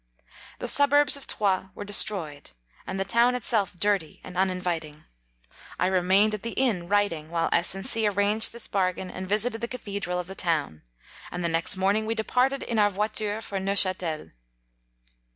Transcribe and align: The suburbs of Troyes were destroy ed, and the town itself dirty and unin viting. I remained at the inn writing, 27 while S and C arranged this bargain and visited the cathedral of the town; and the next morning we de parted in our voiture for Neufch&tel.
The 0.57 0.67
suburbs 0.67 1.15
of 1.15 1.27
Troyes 1.27 1.67
were 1.75 1.85
destroy 1.85 2.37
ed, 2.37 2.51
and 2.87 2.99
the 2.99 3.05
town 3.05 3.35
itself 3.35 3.75
dirty 3.79 4.19
and 4.23 4.35
unin 4.35 4.59
viting. 4.59 5.03
I 5.77 5.85
remained 5.85 6.33
at 6.33 6.41
the 6.41 6.53
inn 6.53 6.87
writing, 6.87 7.27
27 7.27 7.31
while 7.31 7.49
S 7.51 7.75
and 7.75 7.85
C 7.85 8.07
arranged 8.07 8.51
this 8.51 8.67
bargain 8.67 9.11
and 9.11 9.29
visited 9.29 9.61
the 9.61 9.67
cathedral 9.67 10.17
of 10.19 10.25
the 10.25 10.33
town; 10.33 10.81
and 11.29 11.43
the 11.43 11.47
next 11.49 11.77
morning 11.77 12.07
we 12.07 12.15
de 12.15 12.23
parted 12.23 12.63
in 12.63 12.79
our 12.79 12.89
voiture 12.89 13.43
for 13.43 13.59
Neufch&tel. 13.59 14.31